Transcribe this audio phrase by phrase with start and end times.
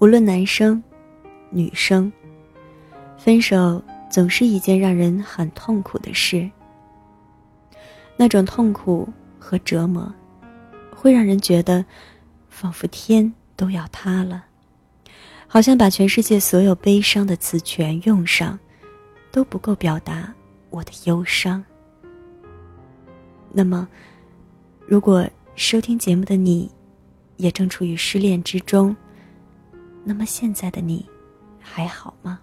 [0.00, 0.80] 无论男生、
[1.50, 2.12] 女生，
[3.16, 6.48] 分手总是一件让人很痛苦的事。
[8.16, 9.08] 那种痛苦
[9.40, 10.12] 和折磨，
[10.94, 11.84] 会让人觉得，
[12.48, 14.44] 仿佛天都要塌了，
[15.48, 18.56] 好像把全世界所有悲伤的词全用上，
[19.32, 20.32] 都不够表达
[20.70, 21.64] 我的忧伤。
[23.50, 23.88] 那么，
[24.86, 26.70] 如果收听节目的你，
[27.36, 28.96] 也正处于失恋之中，
[30.08, 31.04] 那么现在的你，
[31.60, 32.40] 还好吗？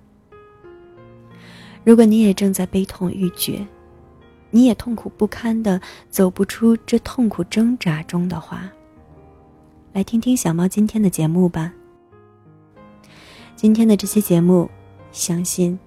[1.83, 3.65] 如果你也正在悲痛欲绝，
[4.51, 8.71] 你也痛苦不堪的走不出这痛苦挣扎中的话，
[9.93, 11.73] 来听听小猫今天的节目吧。
[13.55, 14.69] 今天的这期节目，
[15.11, 15.79] 相信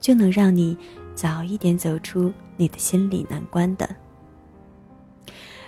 [0.00, 0.76] 就能让你
[1.14, 3.88] 早一点走出你的心理难关的。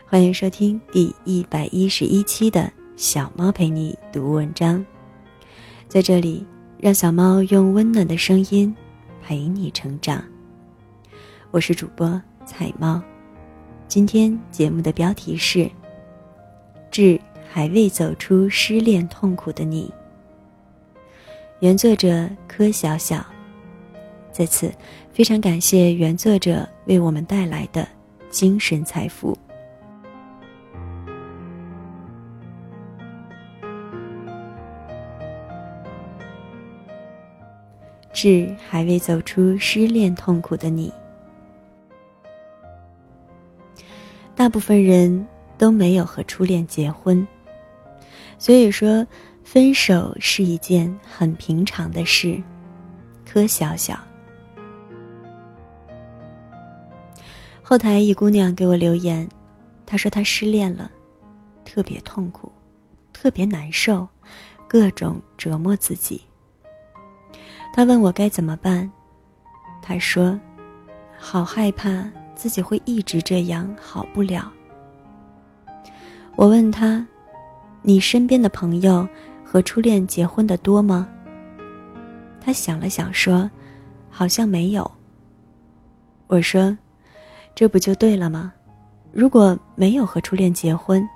[0.05, 4.85] 欢迎收听第一百一十一期的小猫陪你读文章，
[5.95, 6.45] 在这里，
[6.77, 8.75] 让小猫用温暖的声音
[9.23, 10.25] 陪你成长。
[11.53, 12.21] 我是主播。
[12.45, 13.01] 彩猫，
[13.87, 15.61] 今天节目的标题是
[16.91, 17.17] 《致
[17.49, 19.89] 还未走出失恋痛苦的你》。
[21.61, 23.25] 原作者柯小小，
[24.33, 24.73] 在此
[25.13, 27.87] 非常感谢原作者为我们带来的
[28.31, 29.39] 精神财富。
[38.15, 40.91] 致还未走出失恋痛苦的你。
[44.35, 45.27] 大部分人
[45.59, 47.27] 都没有和初恋结婚，
[48.39, 49.07] 所以说
[49.43, 52.43] 分手是一件很平常的事。
[53.27, 53.99] 柯小小，
[57.63, 59.29] 后台一姑娘给我留言，
[59.87, 60.91] 她说她失恋了，
[61.65, 62.53] 特别痛苦，
[63.13, 64.07] 特别难受，
[64.69, 66.23] 各种折磨自己。
[67.77, 68.89] 他问我该怎么办，
[69.83, 70.39] 他说，
[71.19, 72.09] 好害怕。
[72.37, 74.53] 自己会一直这样好不了。
[76.35, 77.07] 我问他
[77.81, 79.09] ：“你身边的朋友
[79.45, 81.09] 和初恋结婚的多吗？”
[82.43, 83.49] 他想了想说
[84.11, 84.91] ：“好像没有。”
[86.27, 86.77] 我说
[87.55, 88.53] ：“这不就对了吗？
[89.13, 91.09] 如果没有和初恋结婚，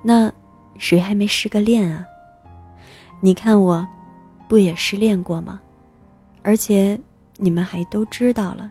[0.00, 0.32] 那
[0.78, 2.06] 谁还没失个恋啊？
[3.20, 3.86] 你看我，
[4.48, 5.60] 不也失恋过吗？
[6.42, 6.98] 而且
[7.36, 8.70] 你们还都知道了。”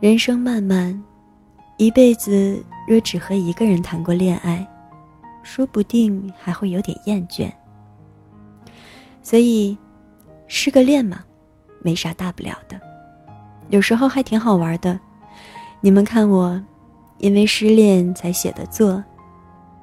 [0.00, 1.02] 人生漫漫，
[1.76, 4.66] 一辈子若只和一个人谈过恋爱，
[5.42, 7.50] 说不定还会有点厌倦。
[9.22, 9.76] 所以，
[10.46, 11.24] 失个恋嘛，
[11.82, 12.80] 没啥大不了的，
[13.70, 14.98] 有时候还挺好玩的。
[15.80, 16.60] 你们看我，
[17.18, 19.02] 因为失恋才写的作，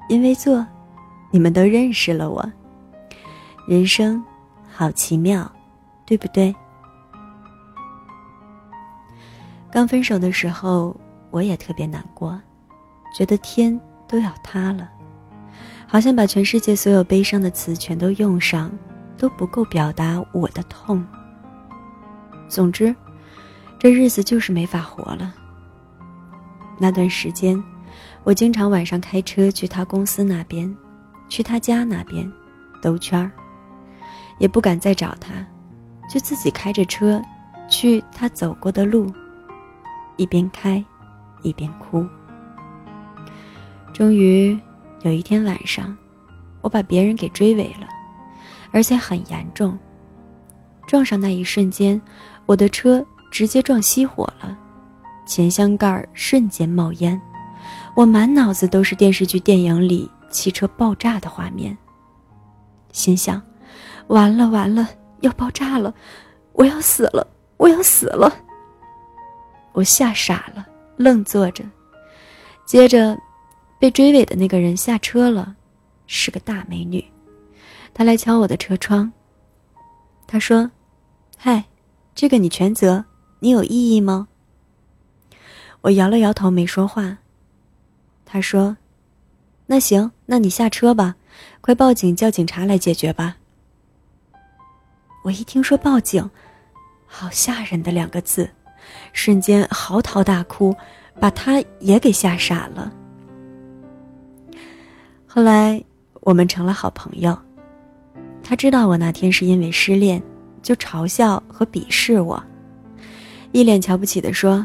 [0.08, 0.66] 因为作，
[1.30, 2.52] 你们都认识了我。
[3.68, 4.24] 人生，
[4.72, 5.50] 好奇妙，
[6.06, 6.54] 对不对？
[9.70, 10.98] 刚分手的时候，
[11.30, 12.40] 我也特别难过，
[13.14, 13.78] 觉得天
[14.08, 14.88] 都要塌了，
[15.86, 18.70] 好像把全世界所有悲伤的词全都用上，
[19.18, 21.04] 都不够表达我的痛。
[22.48, 22.94] 总之，
[23.78, 25.34] 这日子就是没法活了。
[26.78, 27.62] 那段时间，
[28.22, 30.74] 我经常晚上开车去他公司那边，
[31.28, 32.30] 去他家那边，
[32.80, 33.30] 兜圈儿，
[34.38, 35.34] 也不敢再找他，
[36.08, 37.22] 就自己开着车，
[37.68, 39.12] 去他走过的路。
[40.16, 40.82] 一边开，
[41.42, 42.06] 一边哭。
[43.92, 44.58] 终于
[45.02, 45.96] 有一天晚上，
[46.62, 47.86] 我把别人给追尾了，
[48.72, 49.78] 而且很严重。
[50.86, 52.00] 撞上那一瞬间，
[52.46, 54.56] 我的车直接撞熄火了，
[55.26, 57.20] 前箱盖瞬间冒烟，
[57.94, 61.76] 我满脑子都是电视剧、电影里汽车爆炸的画面。
[62.92, 63.42] 心想：
[64.06, 64.88] 完了完了，
[65.20, 65.94] 要爆炸了，
[66.52, 68.32] 我要死了，我要死了。
[69.72, 71.64] 我吓傻了，愣坐着。
[72.64, 73.16] 接着，
[73.78, 75.54] 被追尾的那个人下车了，
[76.06, 77.04] 是个大美女。
[77.94, 79.12] 她来敲我的车窗。
[80.26, 80.70] 她说
[81.38, 81.64] ：“嗨，
[82.14, 83.04] 这个你全责，
[83.40, 84.28] 你有异议吗？”
[85.82, 87.18] 我摇了摇头，没说话。
[88.24, 88.76] 她说
[89.66, 91.16] ：“那行，那你下车吧，
[91.60, 93.36] 快报警叫警察来解决吧。”
[95.26, 96.30] 我一听说报警，
[97.04, 98.48] 好吓人的两个字。
[99.12, 100.72] 瞬间嚎啕大哭，
[101.18, 102.92] 把他也给吓傻了。
[105.26, 105.82] 后来
[106.20, 107.36] 我们成了好朋友，
[108.40, 110.22] 他知道我那天是因为失恋，
[110.62, 112.40] 就嘲笑和鄙视我，
[113.50, 114.64] 一脸瞧不起的说：“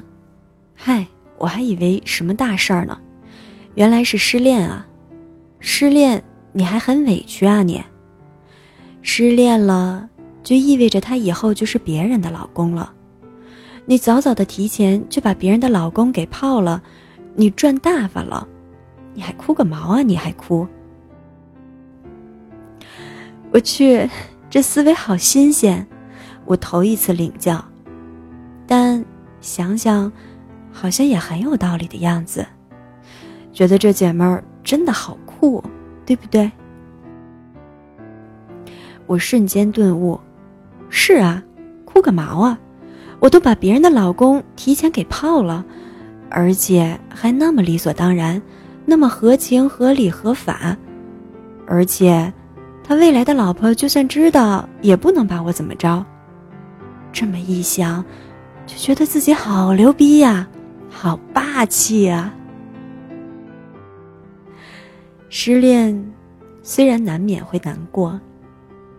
[0.77, 1.07] 嗨，
[1.39, 2.95] 我还以为什么大事儿呢，
[3.73, 4.85] 原来是失恋啊！
[5.59, 7.83] 失恋你还很委屈啊你？
[9.01, 10.07] 失恋了，
[10.43, 12.93] 就意味着她以后就是别人的老公了。
[13.85, 16.81] 你早早的提前就把别人的老公给泡了，
[17.35, 18.47] 你赚大发了，
[19.13, 20.01] 你还哭个毛啊！
[20.01, 20.67] 你还哭？
[23.51, 24.09] 我去，
[24.49, 25.85] 这思维好新鲜，
[26.45, 27.63] 我头一次领教。
[28.65, 29.03] 但
[29.41, 30.11] 想想，
[30.71, 32.45] 好像也很有道理的样子。
[33.51, 35.61] 觉得这姐们儿真的好酷，
[36.05, 36.49] 对不对？
[39.07, 40.17] 我瞬间顿悟，
[40.91, 41.41] 是啊，
[41.85, 42.59] 哭个毛啊！
[43.19, 45.63] 我都把别人的老公提前给泡了，
[46.29, 48.39] 而且还那么理所当然，
[48.85, 50.75] 那么合情合理合法，
[51.65, 52.31] 而且，
[52.83, 56.05] 他未来的老婆就算知道，也不能把我怎么着。
[57.13, 58.03] 这么一想，
[58.67, 60.47] 就觉得自己好牛逼呀，
[60.89, 62.33] 好霸气呀！
[65.29, 66.13] 失恋，
[66.61, 68.19] 虽然难免会难过，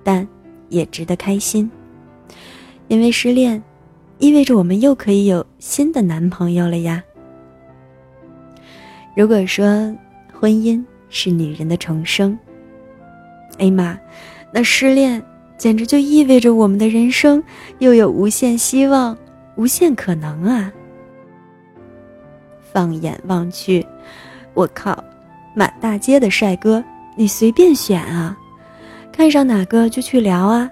[0.02, 0.26] 但
[0.70, 1.70] 也值得开心，
[2.92, 3.62] 因为失恋，
[4.18, 7.02] 意味着我们又可以有新的男朋友了呀。
[9.16, 9.64] 如果说
[10.30, 12.38] 婚姻是女人的重生，
[13.56, 13.98] 哎妈，
[14.52, 15.22] 那失恋
[15.56, 17.42] 简直就意味着我们的人生
[17.78, 19.16] 又有无限希望、
[19.56, 20.70] 无限可能啊！
[22.74, 23.86] 放眼望去，
[24.52, 25.02] 我靠！
[25.56, 26.84] 满大街的帅哥，
[27.16, 28.36] 你随便选啊，
[29.10, 30.70] 看上哪个就去聊啊，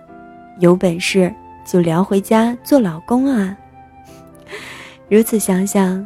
[0.58, 1.34] 有本事
[1.70, 3.56] 就聊回家做老公啊。
[5.08, 6.05] 如此想想，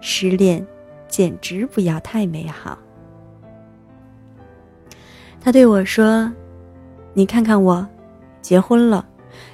[0.00, 0.66] 失恋
[1.06, 2.76] 简直不要太美好。
[5.40, 6.28] 他对我说
[7.14, 7.86] ：“你看看我，
[8.42, 9.06] 结婚了，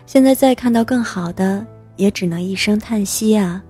[0.06, 1.66] 现在再看到更好的，
[1.96, 3.62] 也只能一声叹息啊，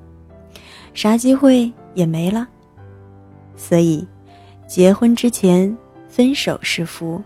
[0.94, 2.47] 啥机会也没了。”
[3.56, 4.06] 所以。
[4.69, 5.77] 结婚之前，
[6.09, 7.23] 分手是福，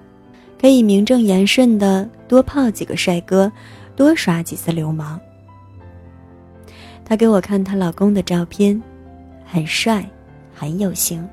[0.60, 3.50] 可以名正言顺的多泡几个帅哥，
[3.98, 5.20] 多耍几次流氓。
[7.04, 8.80] 她给我看她老公的照片，
[9.44, 10.08] 很帅，
[10.54, 11.28] 很有型。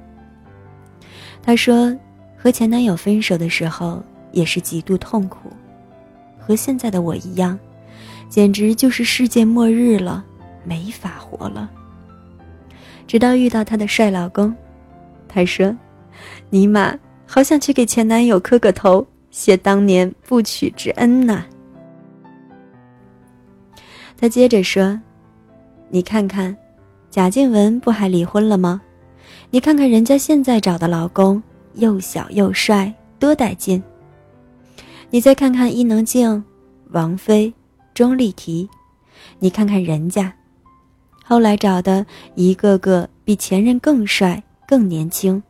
[1.43, 1.95] 她说，
[2.35, 4.01] 和前男友分手的时候
[4.31, 5.51] 也是极度痛苦，
[6.39, 7.59] 和现在的我一样，
[8.29, 10.25] 简直就是世界末日了，
[10.63, 11.69] 没法活了。
[13.05, 14.51] 直到遇到她的帅老公，
[15.27, 15.71] 她说。
[16.49, 16.97] 尼玛，
[17.27, 21.45] 好想去给前男友磕个头，谢当年不娶之恩呐！
[24.17, 24.99] 他接着说
[25.89, 26.55] ：“你看看，
[27.09, 28.81] 贾静雯不还离婚了吗？
[29.49, 31.41] 你看看人家现在找的老公，
[31.73, 33.81] 又小又帅，多带劲！
[35.09, 36.43] 你再看看伊能静、
[36.91, 37.53] 王菲、
[37.93, 38.67] 钟丽缇，
[39.39, 40.33] 你看看人家，
[41.23, 45.41] 后来找的一个个比前任更帅、更年轻。”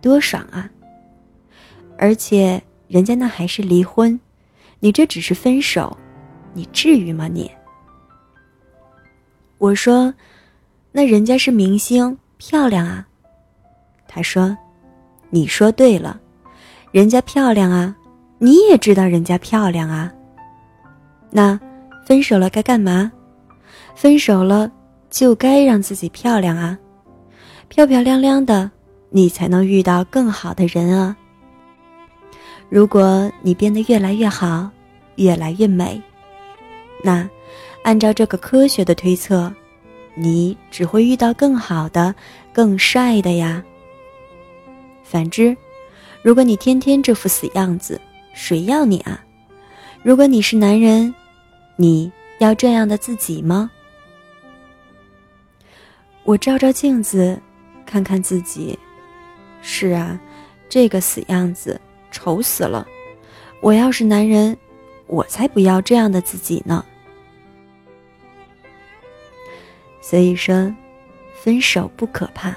[0.00, 0.70] 多爽啊！
[1.98, 4.18] 而且人家那还是离婚，
[4.78, 5.96] 你这只是分手，
[6.54, 7.50] 你至于吗你？
[9.58, 10.12] 我说，
[10.92, 13.06] 那人家是明星，漂亮啊。
[14.06, 14.56] 他说，
[15.30, 16.18] 你说对了，
[16.90, 17.94] 人家漂亮啊，
[18.38, 20.12] 你也知道人家漂亮啊。
[21.30, 21.58] 那
[22.06, 23.12] 分手了该干嘛？
[23.94, 24.70] 分手了
[25.10, 26.78] 就该让自己漂亮啊，
[27.68, 28.70] 漂漂亮亮的。
[29.10, 31.16] 你才能遇到更好的人啊！
[32.68, 34.68] 如果你变得越来越好，
[35.16, 35.98] 越来越美，
[37.02, 37.26] 那
[37.82, 39.52] 按照这个科学的推测，
[40.14, 42.14] 你只会遇到更好的、
[42.52, 43.62] 更帅的呀。
[45.02, 45.56] 反之，
[46.22, 48.00] 如果你天天这副死样子，
[48.34, 49.24] 谁要你啊？
[50.02, 51.14] 如果你是男人，
[51.76, 53.70] 你要这样的自己吗？
[56.24, 57.40] 我照照镜子，
[57.86, 58.78] 看看自己。
[59.62, 60.20] 是啊，
[60.68, 61.80] 这个死样子，
[62.10, 62.86] 丑死了！
[63.60, 64.56] 我要是男人，
[65.06, 66.84] 我才不要这样的自己呢。
[70.08, 70.74] 所以说，
[71.34, 72.56] 分手不可怕，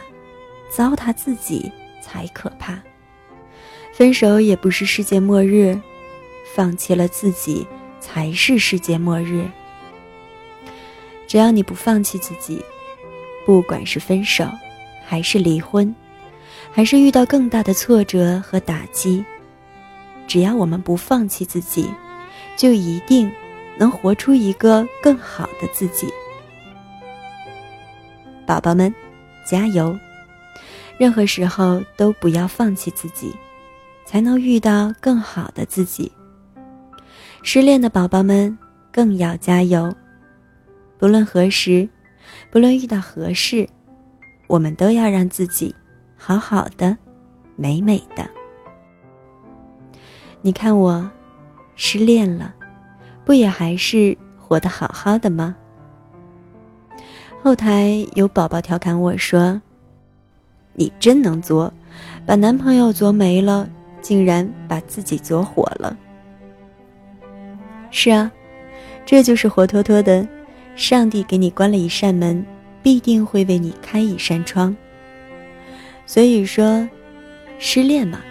[0.70, 1.70] 糟蹋自己
[2.02, 2.82] 才可怕。
[3.92, 5.78] 分手也不是世界末日，
[6.56, 7.68] 放弃了自己
[8.00, 9.46] 才是世界末日。
[11.28, 12.64] 只要你不放弃自己，
[13.46, 14.46] 不管是分手，
[15.06, 15.94] 还是离婚。
[16.72, 19.26] 还是遇到更大的挫折和打击，
[20.26, 21.90] 只要我们不放弃自己，
[22.56, 23.30] 就一定
[23.78, 26.08] 能活出一个更好的自己。
[28.52, 28.94] 宝宝们，
[29.46, 29.98] 加油！
[30.98, 33.34] 任何时候都不要放弃自己，
[34.04, 36.12] 才能遇到更好的自己。
[37.44, 38.58] 失恋的宝宝们
[38.92, 39.90] 更要加油！
[41.00, 41.88] 不论何时，
[42.52, 43.66] 不论遇到何事，
[44.48, 45.74] 我们都要让自己。
[46.18, 46.98] 好好的，
[47.56, 48.30] 美美的。
[50.42, 51.10] 你看我，
[51.78, 52.54] 失恋了，
[53.24, 55.56] 不也还是活得好好的吗？
[57.44, 59.60] 后台有宝宝调侃我说
[60.74, 61.74] ：“你真能作，
[62.24, 63.68] 把男朋友作没了，
[64.00, 65.98] 竟然把自己作火了。”
[67.90, 68.32] 是啊，
[69.08, 70.28] 这就是活脱脱的，
[70.76, 72.46] 上帝给你关了一扇门，
[72.84, 74.76] 必定会为你开一扇窗。
[76.06, 76.88] 所以说，
[77.58, 78.22] 失恋嘛，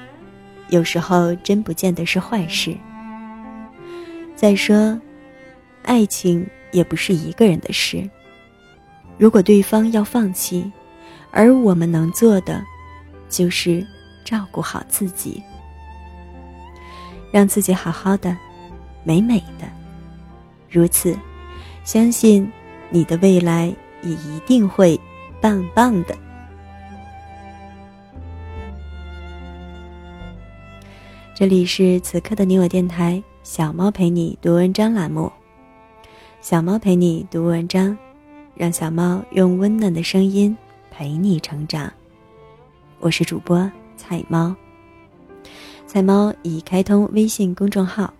[0.68, 2.76] 有时候真不见得是坏事。
[4.36, 4.96] 再说，
[5.82, 8.08] 爱情也不是一个人的事。
[9.20, 10.72] 如果对方要放弃，
[11.30, 12.64] 而我们能做的，
[13.28, 13.86] 就是
[14.24, 15.42] 照顾好自己，
[17.30, 18.34] 让自己好好的、
[19.04, 19.68] 美美的。
[20.70, 21.14] 如此，
[21.84, 22.50] 相信
[22.88, 23.66] 你的未来
[24.02, 24.98] 也一定会
[25.38, 26.16] 棒棒的。
[31.34, 35.30] 这里是此刻的你我电台，小猫陪你读文章栏目。
[36.40, 37.94] 小猫陪你读文章。
[38.60, 40.54] 让小猫用温暖的声音
[40.90, 41.90] 陪你成长。
[42.98, 43.58] 我是主播
[43.96, 44.54] 菜猫。
[45.86, 48.12] 菜猫已开通微信公众号，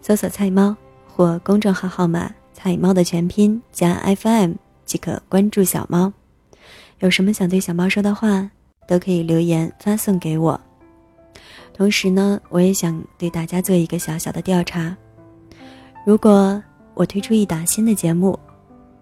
[0.00, 0.74] 搜索“菜猫”
[1.06, 4.54] 或公众号号码“菜猫”的全拼加 FM
[4.86, 6.10] 即可关注小猫。
[7.00, 8.50] 有什么想对小猫说的话，
[8.88, 10.58] 都可以留言发送给我。
[11.74, 14.96] 同时呢，我也想对大家做一个小小的调查：
[16.06, 16.62] 如果
[16.94, 18.38] 我推出一档新的节目，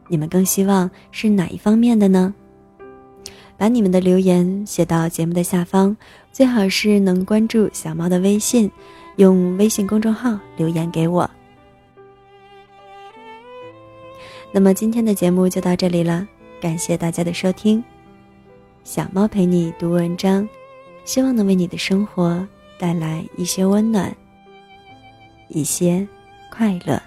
[0.09, 2.35] 你们更希望是哪一方面的呢？
[3.57, 5.97] 把你们的留言写到节目的下方，
[6.33, 8.71] 最好是能关注小猫的微信，
[9.17, 11.29] 用微信公众号留言给我。
[14.53, 16.27] 那么今天的节目就到这里了，
[16.61, 17.83] 感谢大家的收听。
[18.83, 20.49] 小猫陪你读文章，
[21.05, 22.47] 希望能为你的生活
[22.77, 24.15] 带来一些温暖，
[25.49, 26.07] 一些
[26.51, 27.01] 快乐。